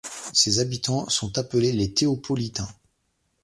[0.33, 2.67] Ses habitants sont appelés les Théopolitains.